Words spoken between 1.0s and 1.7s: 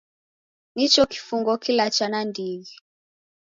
kifungo